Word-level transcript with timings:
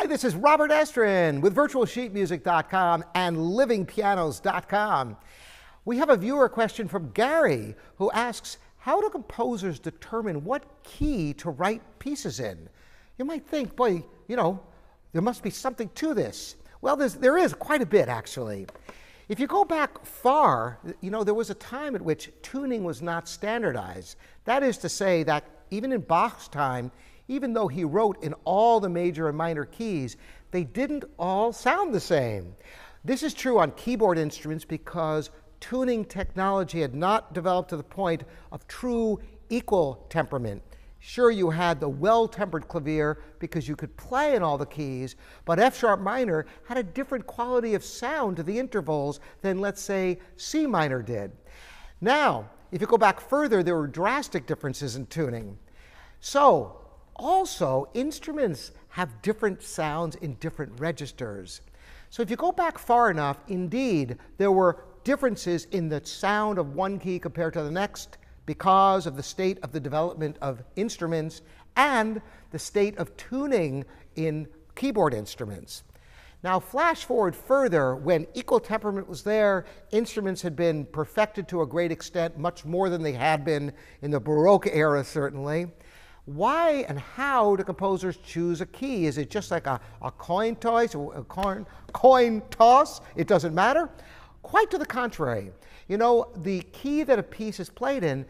this 0.00 0.24
is 0.24 0.34
Robert 0.34 0.70
Estrin 0.70 1.40
with 1.40 1.54
virtualsheetmusic.com 1.54 3.04
and 3.14 3.36
livingpianos.com. 3.36 5.16
We 5.84 5.98
have 5.98 6.08
a 6.08 6.16
viewer 6.16 6.48
question 6.48 6.88
from 6.88 7.10
Gary 7.12 7.76
who 7.96 8.10
asks, 8.10 8.58
how 8.78 9.00
do 9.00 9.08
composers 9.10 9.78
determine 9.78 10.44
what 10.44 10.64
key 10.82 11.34
to 11.34 11.50
write 11.50 11.82
pieces 11.98 12.40
in? 12.40 12.68
You 13.18 13.24
might 13.24 13.46
think, 13.46 13.76
boy, 13.76 14.02
you 14.26 14.34
know, 14.34 14.60
there 15.12 15.22
must 15.22 15.42
be 15.42 15.50
something 15.50 15.88
to 15.94 16.14
this. 16.14 16.56
Well, 16.80 16.96
there 16.96 17.38
is 17.38 17.54
quite 17.54 17.82
a 17.82 17.86
bit, 17.86 18.08
actually. 18.08 18.66
If 19.28 19.38
you 19.38 19.46
go 19.46 19.64
back 19.64 20.04
far, 20.04 20.78
you 21.00 21.10
know, 21.10 21.22
there 21.22 21.34
was 21.34 21.50
a 21.50 21.54
time 21.54 21.94
at 21.94 22.02
which 22.02 22.32
tuning 22.42 22.82
was 22.82 23.02
not 23.02 23.28
standardized. 23.28 24.16
That 24.46 24.64
is 24.64 24.78
to 24.78 24.88
say 24.88 25.22
that 25.24 25.44
even 25.70 25.92
in 25.92 26.00
Bach's 26.00 26.48
time, 26.48 26.90
even 27.32 27.54
though 27.54 27.68
he 27.68 27.82
wrote 27.82 28.22
in 28.22 28.34
all 28.44 28.78
the 28.78 28.88
major 28.90 29.26
and 29.26 29.36
minor 29.36 29.64
keys, 29.64 30.18
they 30.50 30.64
didn't 30.64 31.04
all 31.18 31.50
sound 31.50 31.94
the 31.94 32.00
same. 32.00 32.54
This 33.04 33.22
is 33.22 33.32
true 33.32 33.58
on 33.58 33.72
keyboard 33.72 34.18
instruments 34.18 34.66
because 34.66 35.30
tuning 35.58 36.04
technology 36.04 36.82
had 36.82 36.94
not 36.94 37.32
developed 37.32 37.70
to 37.70 37.78
the 37.78 37.82
point 37.82 38.24
of 38.52 38.68
true 38.68 39.18
equal 39.48 40.06
temperament. 40.10 40.62
Sure, 40.98 41.30
you 41.30 41.48
had 41.48 41.80
the 41.80 41.88
well 41.88 42.28
tempered 42.28 42.68
clavier 42.68 43.22
because 43.38 43.66
you 43.66 43.76
could 43.76 43.96
play 43.96 44.36
in 44.36 44.42
all 44.42 44.58
the 44.58 44.66
keys, 44.66 45.16
but 45.46 45.58
F 45.58 45.78
sharp 45.78 46.00
minor 46.00 46.44
had 46.68 46.76
a 46.76 46.82
different 46.82 47.26
quality 47.26 47.74
of 47.74 47.82
sound 47.82 48.36
to 48.36 48.42
the 48.42 48.56
intervals 48.56 49.20
than, 49.40 49.58
let's 49.58 49.80
say, 49.80 50.18
C 50.36 50.66
minor 50.66 51.02
did. 51.02 51.32
Now, 52.02 52.50
if 52.70 52.80
you 52.82 52.86
go 52.86 52.98
back 52.98 53.20
further, 53.20 53.62
there 53.62 53.76
were 53.76 53.88
drastic 53.88 54.46
differences 54.46 54.96
in 54.96 55.06
tuning. 55.06 55.58
So, 56.20 56.81
also, 57.16 57.88
instruments 57.94 58.72
have 58.88 59.22
different 59.22 59.62
sounds 59.62 60.16
in 60.16 60.34
different 60.34 60.78
registers. 60.80 61.60
So, 62.10 62.22
if 62.22 62.30
you 62.30 62.36
go 62.36 62.52
back 62.52 62.78
far 62.78 63.10
enough, 63.10 63.38
indeed, 63.48 64.18
there 64.38 64.52
were 64.52 64.84
differences 65.04 65.66
in 65.70 65.88
the 65.88 66.04
sound 66.04 66.58
of 66.58 66.74
one 66.74 66.98
key 66.98 67.18
compared 67.18 67.54
to 67.54 67.62
the 67.62 67.70
next 67.70 68.18
because 68.46 69.06
of 69.06 69.16
the 69.16 69.22
state 69.22 69.58
of 69.62 69.72
the 69.72 69.80
development 69.80 70.36
of 70.42 70.62
instruments 70.76 71.42
and 71.76 72.20
the 72.50 72.58
state 72.58 72.96
of 72.98 73.16
tuning 73.16 73.84
in 74.16 74.46
keyboard 74.74 75.14
instruments. 75.14 75.84
Now, 76.42 76.58
flash 76.58 77.04
forward 77.04 77.36
further, 77.36 77.94
when 77.94 78.26
equal 78.34 78.58
temperament 78.58 79.08
was 79.08 79.22
there, 79.22 79.64
instruments 79.92 80.42
had 80.42 80.56
been 80.56 80.86
perfected 80.86 81.46
to 81.48 81.62
a 81.62 81.66
great 81.66 81.92
extent, 81.92 82.36
much 82.36 82.64
more 82.64 82.88
than 82.88 83.02
they 83.02 83.12
had 83.12 83.44
been 83.44 83.72
in 84.02 84.10
the 84.10 84.18
Baroque 84.18 84.66
era, 84.66 85.04
certainly. 85.04 85.70
Why 86.24 86.84
and 86.88 86.98
how 86.98 87.56
do 87.56 87.64
composers 87.64 88.16
choose 88.18 88.60
a 88.60 88.66
key? 88.66 89.06
Is 89.06 89.18
it 89.18 89.28
just 89.28 89.50
like 89.50 89.66
a, 89.66 89.80
a 90.02 90.10
coin 90.10 90.54
toss, 90.56 90.94
a 90.94 91.24
coin, 91.28 91.66
coin 91.92 92.42
toss? 92.50 93.00
It 93.16 93.26
doesn't 93.26 93.54
matter. 93.54 93.90
Quite 94.42 94.70
to 94.70 94.78
the 94.78 94.86
contrary. 94.86 95.50
You 95.88 95.98
know, 95.98 96.30
the 96.36 96.60
key 96.72 97.02
that 97.02 97.18
a 97.18 97.22
piece 97.22 97.58
is 97.58 97.68
played 97.68 98.04
in 98.04 98.24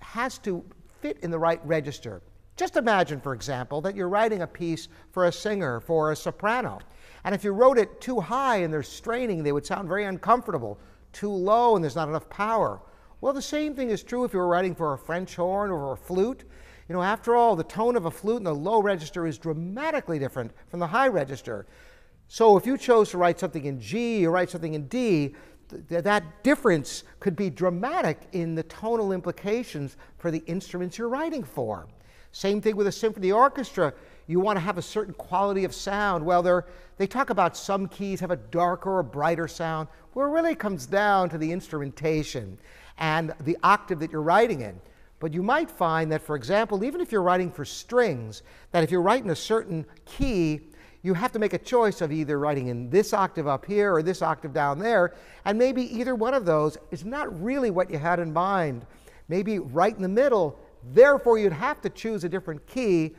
has 0.00 0.38
to 0.38 0.64
fit 1.00 1.18
in 1.22 1.30
the 1.30 1.38
right 1.38 1.60
register. 1.64 2.22
Just 2.56 2.76
imagine, 2.76 3.20
for 3.20 3.34
example, 3.34 3.80
that 3.80 3.94
you're 3.94 4.08
writing 4.08 4.42
a 4.42 4.46
piece 4.46 4.88
for 5.10 5.26
a 5.26 5.32
singer, 5.32 5.80
for 5.80 6.10
a 6.10 6.16
soprano. 6.16 6.80
And 7.24 7.34
if 7.34 7.44
you 7.44 7.52
wrote 7.52 7.78
it 7.78 8.00
too 8.00 8.20
high 8.20 8.58
and 8.58 8.72
they're 8.72 8.82
straining, 8.82 9.42
they 9.42 9.52
would 9.52 9.64
sound 9.64 9.88
very 9.88 10.04
uncomfortable. 10.04 10.78
Too 11.12 11.30
low 11.30 11.76
and 11.76 11.84
there's 11.84 11.96
not 11.96 12.08
enough 12.08 12.28
power. 12.28 12.80
Well, 13.20 13.32
the 13.32 13.40
same 13.40 13.74
thing 13.74 13.90
is 13.90 14.02
true 14.02 14.24
if 14.24 14.32
you 14.32 14.40
were 14.40 14.48
writing 14.48 14.74
for 14.74 14.92
a 14.92 14.98
French 14.98 15.36
horn 15.36 15.70
or 15.70 15.92
a 15.92 15.96
flute. 15.96 16.44
You 16.92 16.98
know, 16.98 17.04
after 17.04 17.34
all, 17.34 17.56
the 17.56 17.64
tone 17.64 17.96
of 17.96 18.04
a 18.04 18.10
flute 18.10 18.36
in 18.36 18.44
the 18.44 18.54
low 18.54 18.82
register 18.82 19.26
is 19.26 19.38
dramatically 19.38 20.18
different 20.18 20.52
from 20.68 20.78
the 20.78 20.86
high 20.86 21.08
register. 21.08 21.64
So 22.28 22.58
if 22.58 22.66
you 22.66 22.76
chose 22.76 23.08
to 23.12 23.16
write 23.16 23.40
something 23.40 23.64
in 23.64 23.80
G 23.80 24.26
or 24.26 24.30
write 24.30 24.50
something 24.50 24.74
in 24.74 24.88
D, 24.88 25.34
th 25.70 26.04
that 26.04 26.42
difference 26.42 27.04
could 27.18 27.34
be 27.34 27.48
dramatic 27.48 28.18
in 28.32 28.54
the 28.54 28.62
tonal 28.64 29.12
implications 29.12 29.96
for 30.18 30.30
the 30.30 30.42
instruments 30.44 30.98
you're 30.98 31.08
writing 31.08 31.42
for. 31.42 31.88
Same 32.32 32.60
thing 32.60 32.76
with 32.76 32.86
a 32.86 32.92
symphony 32.92 33.32
orchestra. 33.32 33.94
You 34.26 34.40
want 34.40 34.58
to 34.58 34.60
have 34.60 34.76
a 34.76 34.82
certain 34.82 35.14
quality 35.14 35.64
of 35.64 35.74
sound. 35.74 36.26
Well, 36.26 36.42
they 36.98 37.06
talk 37.06 37.30
about 37.30 37.56
some 37.56 37.88
keys 37.88 38.20
have 38.20 38.32
a 38.32 38.42
darker 38.60 38.98
or 38.98 39.02
brighter 39.02 39.48
sound. 39.48 39.88
Well, 40.12 40.26
it 40.26 40.30
really 40.30 40.54
comes 40.54 40.84
down 40.84 41.30
to 41.30 41.38
the 41.38 41.52
instrumentation 41.52 42.58
and 42.98 43.32
the 43.40 43.56
octave 43.62 43.98
that 44.00 44.12
you're 44.12 44.20
writing 44.20 44.60
in. 44.60 44.78
But 45.22 45.32
you 45.32 45.44
might 45.44 45.70
find 45.70 46.10
that, 46.10 46.20
for 46.20 46.34
example, 46.34 46.82
even 46.82 47.00
if 47.00 47.12
you're 47.12 47.22
writing 47.22 47.48
for 47.48 47.64
strings, 47.64 48.42
that 48.72 48.82
if 48.82 48.90
you're 48.90 49.02
writing 49.02 49.30
a 49.30 49.36
certain 49.36 49.86
key, 50.04 50.62
you 51.02 51.14
have 51.14 51.30
to 51.30 51.38
make 51.38 51.52
a 51.52 51.58
choice 51.58 52.00
of 52.00 52.10
either 52.10 52.40
writing 52.40 52.66
in 52.66 52.90
this 52.90 53.14
octave 53.14 53.46
up 53.46 53.64
here 53.64 53.94
or 53.94 54.02
this 54.02 54.20
octave 54.20 54.52
down 54.52 54.80
there, 54.80 55.14
and 55.44 55.56
maybe 55.56 55.96
either 55.96 56.16
one 56.16 56.34
of 56.34 56.44
those 56.44 56.76
is 56.90 57.04
not 57.04 57.40
really 57.40 57.70
what 57.70 57.88
you 57.88 57.98
had 57.98 58.18
in 58.18 58.32
mind. 58.32 58.84
Maybe 59.28 59.60
right 59.60 59.94
in 59.94 60.02
the 60.02 60.08
middle, 60.08 60.58
therefore 60.90 61.38
you'd 61.38 61.52
have 61.52 61.80
to 61.82 61.88
choose 61.88 62.24
a 62.24 62.28
different 62.28 62.66
key 62.66 63.14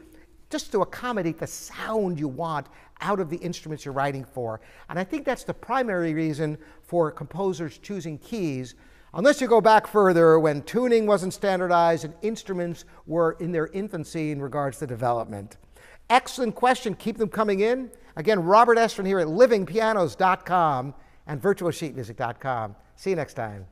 just 0.50 0.74
to 0.74 0.81
accommodate 0.81 1.40
the 1.40 1.47
sound 1.47 2.19
you 2.19 2.28
want 2.28 2.68
out 3.00 3.22
of 3.22 3.30
the 3.30 3.38
instruments 3.38 3.86
you're 3.86 3.94
writing 3.94 4.25
for. 4.25 4.59
And 4.90 5.00
I 5.00 5.06
think 5.06 5.24
that's 5.24 5.46
the 5.46 5.53
primary 5.53 6.13
reason 6.13 6.58
for 6.81 7.12
composers 7.12 7.78
choosing 7.78 8.18
keys, 8.18 8.75
unless 9.13 9.41
you 9.41 9.47
go 9.47 9.62
back 9.62 9.88
further 9.88 10.40
when 10.40 10.62
tuning 10.63 11.06
wasn't 11.06 11.34
standardized 11.34 12.06
and 12.06 12.13
instruments 12.22 12.85
were 13.06 13.34
in 13.40 13.51
their 13.51 13.68
infancy 13.68 14.31
in 14.31 14.41
regards 14.41 14.79
to 14.79 14.88
development. 14.88 15.57
Excellent 16.09 16.56
question. 16.56 16.96
Keep 16.96 17.18
them 17.18 17.29
coming 17.29 17.62
in. 17.62 17.90
Again, 18.16 18.44
Robert 18.44 18.78
Estrin 18.78 19.06
here 19.06 19.19
at 19.19 19.28
livingpianos.com 19.28 20.94
and 21.28 21.41
virtualsheetmusic.com. 21.41 22.75
See 22.96 23.09
you 23.12 23.16
next 23.16 23.34
time. 23.34 23.66